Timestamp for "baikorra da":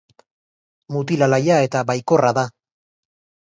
1.93-2.49